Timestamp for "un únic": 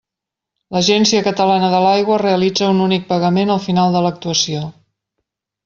2.77-3.07